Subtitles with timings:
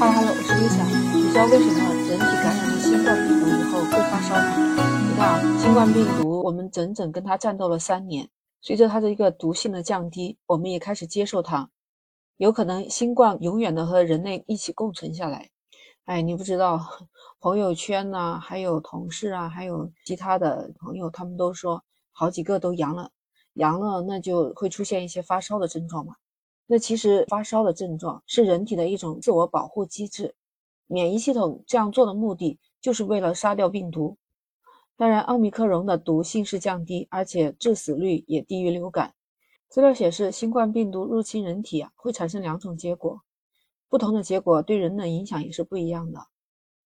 [0.00, 0.82] 哈喽哈喽，我是 Lisa。
[1.14, 4.56] 你知道为什么人体感染了新冠病毒以后会发烧吗？
[5.06, 8.26] 你看啊，新冠病毒我们整整跟它战斗了三年，
[8.62, 11.68] 随着它的一个毒性的降低，我们也开始接受它。
[12.38, 15.50] 有可能新冠永远的和人类一起共存下来。
[16.06, 16.80] 哎，你不知道，
[17.38, 23.10] 朋友圈呐，还有同事啊，还有其他的朋友，他们都说好几个都阳了，
[23.52, 26.14] 阳了那就会出现一些发烧的症状嘛。
[26.72, 30.36] 那其实发烧的症状是人体的一种自我保护机制，
[30.86, 34.16] 免疫系统这样做的目的就是为了杀掉病毒。
[34.96, 39.14] 当然，奥密克戎的毒性是降低，而且致死率也低于流感。
[39.68, 43.20] 资料显示，新冠病毒入侵人体啊，会产生两种结果，
[43.88, 46.20] 不同的结果对人的影响也是不一样的。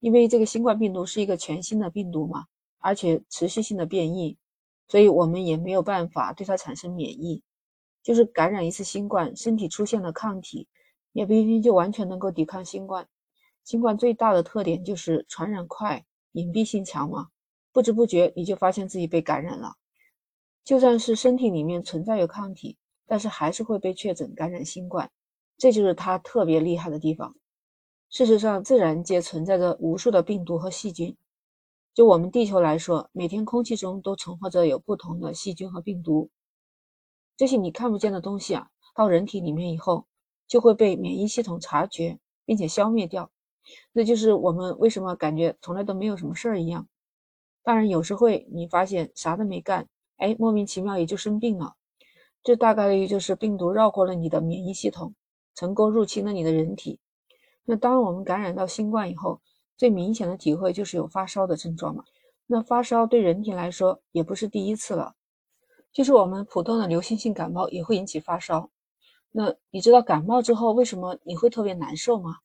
[0.00, 2.46] 因为这个新冠病毒是一个全新的病毒嘛，
[2.78, 4.38] 而且持续性的变异，
[4.88, 7.42] 所以我们也没有办法对它产生免疫。
[8.04, 10.68] 就是感染一次新冠，身体出现了抗体，
[11.12, 13.08] 也不一定就完全能够抵抗新冠。
[13.64, 17.28] 新冠最大的特点就是传染快、隐蔽性强嘛，
[17.72, 19.72] 不知不觉你就发现自己被感染了。
[20.64, 25.10] 就算是身体里面存在有抗体，但是还是会被确诊感染新冠，
[25.56, 27.34] 这就是它特别厉害的地方。
[28.10, 31.16] 事实上，自然界存在着无数的病毒和细菌。
[31.94, 36.28] 就我们地球来说，每天空气中都存活着有不同的细菌和病毒。
[37.36, 40.06] 这些你看不见的东西啊，到人体里面以后，
[40.46, 43.30] 就会被免疫系统察觉，并且消灭掉。
[43.92, 46.86] 那就是我们为什么感觉从来都没有什么事儿一样。
[47.62, 51.74] 当然，有时会你发现啥都没干，哎，莫名其妙也就生病了。
[52.42, 55.14] 这大概率就是病毒绕过了你的免疫系统，
[55.54, 57.00] 成功入侵了你的人体。
[57.64, 59.40] 那当我们感染到新冠以后，
[59.78, 62.04] 最明显的体会就是有发烧的症状嘛。
[62.46, 65.14] 那发烧对人体来说也不是第一次了。
[65.94, 68.68] 就是我们普通的流行性感冒也会引起发烧，
[69.30, 72.38] 那你知道感冒之后为什么你会特别难受吗？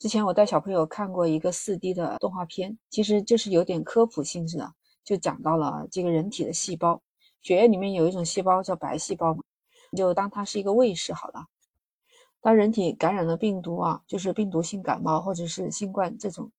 [0.00, 7.00] 之前我带小朋友看过一个四 D 的动画片，其实就是有点科普性质的，就讲到了这个人体的细胞，
[7.40, 9.44] 血液里面有一种细胞叫白细胞嘛，
[9.96, 11.46] 就当它是一个卫士好了。
[12.40, 16.50] 当人体感染了病毒啊，就是病毒性感冒或者是新冠这种，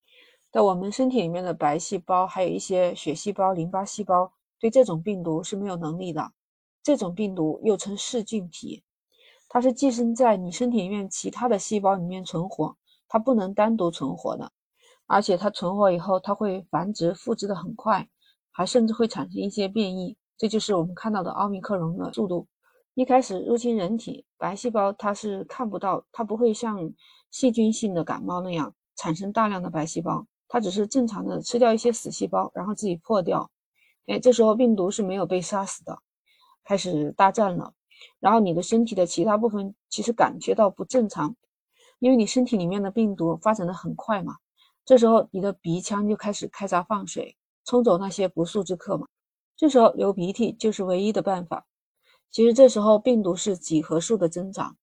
[0.53, 4.31] 在我们身体里面的白细胞还有一些血细胞、淋巴细胞。
[4.59, 6.31] 对这种病毒是没有能力的，
[6.83, 8.83] 这种病毒又称噬菌体，
[9.49, 12.75] 它是寄生在你身体里面其他的细胞里面存活，
[13.07, 14.51] 它不能单独存活的，
[15.05, 18.07] 而且它存活以后，它会繁殖复制的很快，
[18.51, 22.47] 还甚至会产生一些变异，这就是我们看到的奥密克戎的速度。
[22.95, 26.79] 一开始入侵人体，白细胞它是看不到，它不会像
[27.29, 33.47] 细菌性的感冒那样产生大量的白细胞，它只是正常的吃掉一些死细胞，然后自己破掉。
[34.07, 35.99] 哎，这时候病毒是没有被杀死的，
[36.63, 37.73] 开始大战了。
[38.19, 41.35] 然后你的身体的其他部分其实感觉到不正常，
[41.99, 44.37] 因为你身体里面的病毒发展的很快嘛。
[44.85, 47.35] 这时候你的鼻腔就开始开闸放水，
[47.65, 49.07] 冲走那些不速之客嘛。
[49.57, 51.65] 这时候流鼻涕就是唯一的办法。
[52.31, 54.77] 其实这时候病毒是几何数的增长，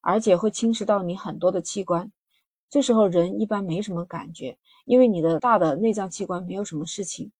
[0.00, 2.10] 而且会侵蚀到你很多的器官。
[2.70, 7.32] 这时候人一般没什么感觉，因为你的大的内脏器官没有什么事情。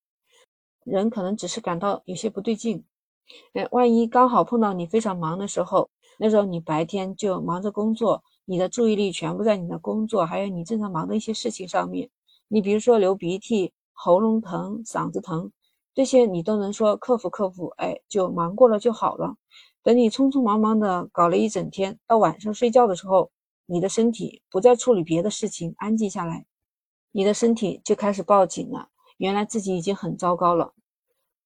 [0.90, 2.84] 人可能只是感到有些不对劲，
[3.54, 12.10] 哎，万一刚好碰到你非常忙的时候，那时候你白天就忙着工作，你的注意力全部在你的工作，还有你正常忙的一些事情上面。
[12.48, 15.52] 你比如说流鼻涕、喉咙疼、嗓子疼，
[15.94, 19.36] 这些你都能说克服克服，哎，就忙过了就好了。
[19.82, 23.30] 等你匆匆忙忙的搞了一整天，到晚上睡觉的时候，
[23.66, 26.44] 你的身体不再处理别的事情，安静下来，
[27.12, 28.88] 你的身体就开始报警了。
[29.18, 30.72] 原来自己已经很糟糕了，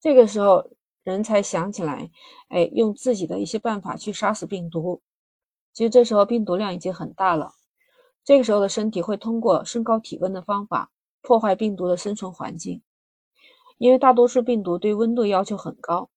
[0.04, 0.68] 这个时候
[1.02, 2.10] 人才想起来，
[2.48, 5.00] 哎，用自己的一些办法去杀死病毒。
[5.72, 7.54] 其实这时候病毒量已经很大了，
[8.22, 10.92] 这个时候的身体会通过升高体温的方法
[11.22, 12.82] 破坏病毒的生存环境，
[13.78, 16.10] 因为大多数病毒对温度要求很高，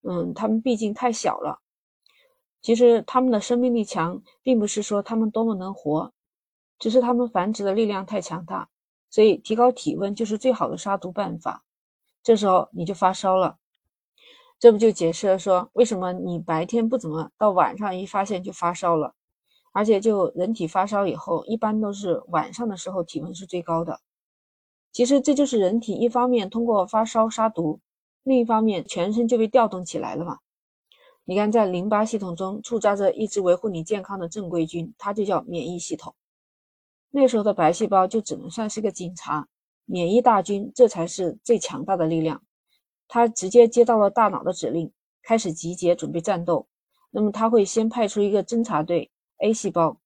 [0.00, 1.60] 嗯，它们毕竟太小了。
[2.62, 6.14] 其实它们的生命力强，并不是说它们多么能活，
[6.78, 8.70] 只是它们繁殖的力量太强大。
[9.10, 11.62] 所以，提高体温就是最好的杀毒办法。
[12.24, 13.58] 这时候你就发烧了，
[14.58, 19.14] 这不就解释了说为什么你白天不怎么，到晚上一发现就发烧了。
[19.72, 24.00] 而且，就人体发烧以后，一般都是晚上的时候体温是最高的。
[24.92, 27.80] 其实这就是人体一方面通过发烧杀毒，
[28.22, 30.38] 另一方面全身就被调动起来了嘛。
[31.24, 36.14] 你看，在淋巴系统中驻扎着一支维护你健康的正规军，它就叫免疫系统。
[37.10, 39.48] 那时候的白细胞就只能算是个警察，
[39.84, 42.42] 免疫大军这才是最强大的力量。
[43.06, 44.92] 他直接接到了大脑的指令，
[45.22, 46.66] 开始集结准备战斗。
[47.10, 50.00] 那么他会先派出一个侦察队 A 细胞，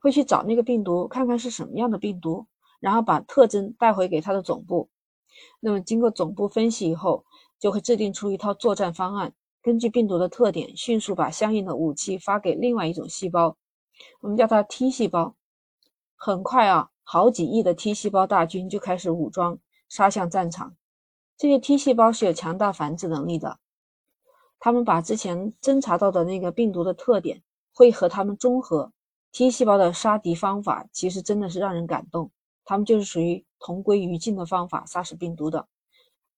[0.00, 2.46] 会去找那个病毒，看看是什么样的病毒，
[2.80, 4.88] 然后把特征带回给它的总部。
[5.60, 7.24] 那么经过总部分析以后，
[7.58, 9.32] 就会制定出一套作战方案，
[9.62, 13.56] 根据病毒的特点，迅速把相应的武器发给另外一种细胞，
[14.22, 15.36] 我们叫它 T 细胞。
[16.16, 19.58] 很快啊，好几亿的 T 细胞大军就开始武装，
[19.88, 20.76] 杀向战场。
[21.36, 23.58] 这些 T 细胞是有强大繁殖能力的，
[24.60, 27.42] 他们把之前侦查到的那个病毒的特点
[27.74, 28.92] 会和他们中和。
[29.32, 32.30] T 细胞的杀敌方法其实真的是让人感动，
[32.64, 35.66] 他们就是属于同归于尽的方法杀死病毒的。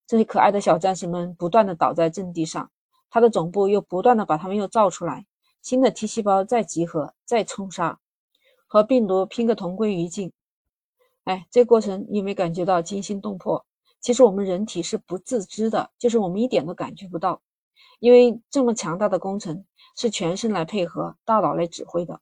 [0.07, 2.71] 这些可爱的小战士们不断的倒在阵地上，
[3.11, 5.27] 他的总部又不断的把他们又造出来，
[5.61, 8.01] 新的 T 细胞再集合再冲杀，
[8.67, 10.33] 和病毒拼个同归于尽。
[11.25, 13.65] 哎，这过程你有没有感觉到惊心动魄？
[14.01, 17.41] 其实我们人体是不自知的，就是我们一点都感觉不到，
[18.01, 19.65] 因为这么强大的工程
[19.97, 22.21] 是全身来配合，大脑来指挥的。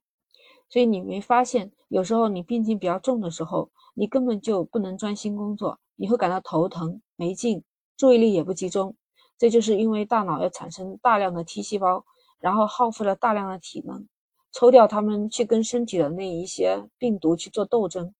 [0.68, 7.64] 所以你没发现，有时候你病情比较重的时候，你根本就不能专心工作，你会感到头疼、没劲，
[7.96, 8.94] 注意力也不集中。
[9.38, 12.04] 这就是因为大脑要产生大量的 T 细胞，
[12.38, 14.06] 然后耗费了大量的体能，
[14.52, 18.14] 抽调他们去跟身体的那一些病毒去做斗争，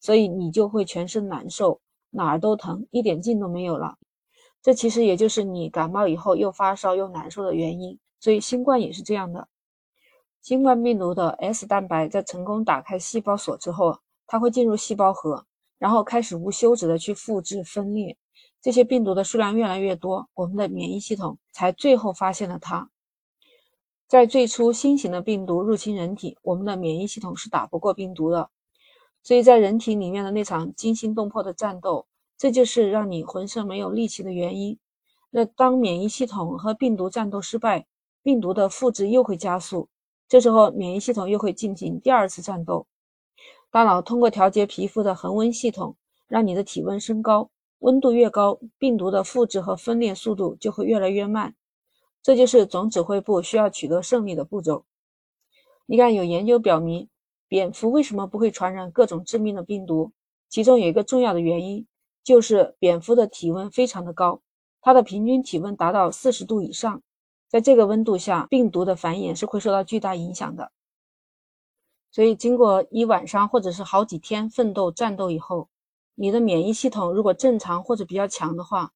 [0.00, 1.80] 所以你就会全身难受，
[2.10, 3.96] 哪儿都疼，一点劲都没有了。
[4.62, 7.98] 这其实也就是你感冒以后又发烧又难受的原因。
[8.20, 9.48] 所以新冠也是这样的。
[10.42, 15.46] 新冠病毒的 S 蛋白在成功打开细胞锁之后，它会进入细胞核，
[15.78, 18.16] 然后开始无休止的去复制分裂。
[18.60, 22.90] 这些病毒的数量越来越多，我们的免疫系统才最后发现了它。
[24.08, 28.50] 在最初新型的病毒入侵人体，我们的免疫系统是打不过病毒的。
[29.22, 32.06] 所以在人体里面的那场惊心动魄的战斗，
[32.36, 34.78] 这就是让你浑身没有力气的原因。
[35.30, 37.86] 那当免疫系统和病毒战斗失败，
[38.22, 39.88] 病毒的复制又会加速。
[40.28, 42.86] 这时候，免疫系统又会进行第二次战斗。
[43.70, 47.50] 大脑通过调节皮肤的恒温系统，让你的体温升高。
[47.80, 51.54] 温度越高，病毒的复制和分裂速度就会越来越慢。
[52.22, 54.84] 这就是总指挥部需要取得胜利的步骤。
[55.86, 57.08] 你看，有研究表明，
[57.48, 60.12] 蝙蝠为什么不会传染各种致命的病毒？
[60.48, 61.86] 其中有一个重要的原因，
[62.22, 64.42] 就是蝙蝠的体温非常的高，
[64.80, 67.02] 它的平均体温达到四十度以上。
[67.48, 70.70] 在这个温度下，病毒的繁衍是会受到巨大影响的。
[72.10, 75.68] 所以，经过一晚上或者是好几天奋斗战斗以后，
[76.14, 78.92] 你的免疫系统如果正常或者比较强的话，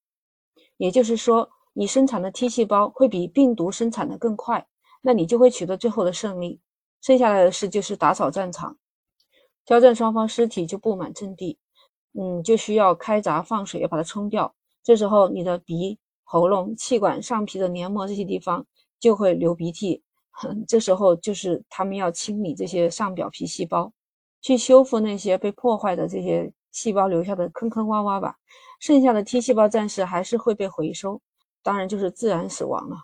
[0.77, 4.67] 也就是说，你生产的 T 细胞会比病毒生产的更快，
[5.01, 6.61] 那你就会取得最后的胜利。
[7.03, 8.79] 剩下来的事就是打扫战场，
[9.67, 11.59] 交战双方尸体就布满阵地，
[12.19, 14.55] 嗯，就需要开闸放水，要把它冲掉。
[14.83, 15.99] 这时候，你的鼻。
[16.25, 18.65] 喉咙、气管上皮的黏膜这些地方
[18.99, 20.03] 就会流鼻涕，
[20.67, 23.93] 这时候就是他们要清理这些上表皮细胞，
[24.41, 28.37] 去修复那些被破坏的这些细胞留下的坑坑洼洼吧。
[28.81, 31.21] 剩下的 T 细胞暂时还是会被回收，
[31.63, 32.97] 当然就是自然死亡了。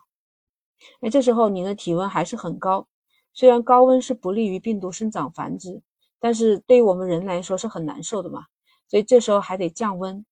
[1.02, 2.86] 哎，这时候你的体温还是很高，
[3.32, 5.82] 虽然高温是不利于病毒生长繁殖，
[6.18, 8.46] 但是对于我们人来说是很难受的嘛。
[8.88, 10.24] 所以这时候还得降温，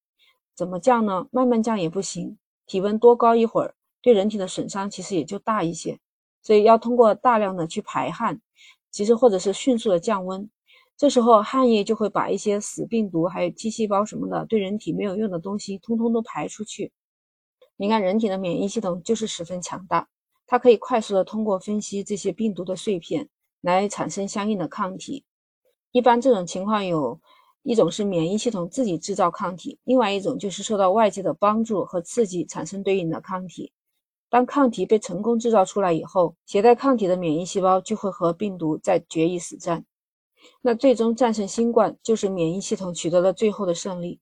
[0.55, 1.29] 怎么降呢？
[1.31, 2.39] 慢慢降也不行。
[2.67, 6.01] 体温多高一会儿，对人体的损伤其实也就大一些，
[6.43, 8.41] 所以要通过大量的去排汗，
[8.91, 10.51] 其实或者是迅速的降温，
[10.97, 16.93] 这时候汗液就会把一些死病毒还有 T 细胞什么的对人体没有用的东西通通都排出去。
[17.77, 20.09] 你看人体的免疫系统就是十分强大，
[20.47, 23.29] 它可以快速的通过分析这些病毒的碎片
[23.61, 25.25] 来产生相应的抗体。
[25.93, 27.21] 一般这种情况有。
[27.69, 33.73] 一种是免疫系统自己制造抗体，另外一种就是受到外界的帮助和刺激产生对应的抗体。
[34.29, 39.85] 当抗体被成功制造出来以后，携带抗体的免疫细胞就会和病毒在决一死战。
[40.63, 44.21] 那最终战胜新冠，就是免疫系统取得了最后的胜利。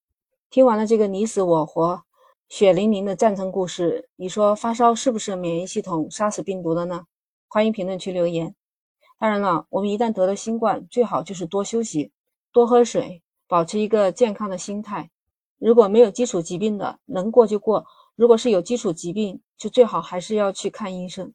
[0.48, 2.02] 听完了这个你死我活、
[2.48, 7.06] 血淋淋的战争故事，你说发烧是不是免疫系统杀死病毒的呢？
[7.48, 8.54] 欢迎评论区留言。
[9.18, 12.12] 当然了，我们一旦得了新冠，最好就是多休息、
[12.52, 13.22] 多喝水。
[13.46, 15.10] 保持一个健康的心态。
[15.58, 17.84] 如果没有基础疾病的，能过就过；
[18.16, 21.34] 如果是有基础疾病，就最好还是要去看医生。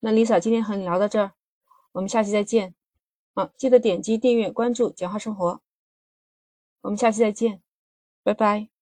[0.00, 1.32] 那 Lisa 今天和你聊到这儿，
[1.92, 2.74] 我们下期再见。
[3.34, 5.60] 啊，记得点击订阅、关注“简化生活”。
[6.80, 7.60] 我们下期再见，
[8.24, 8.75] 拜拜。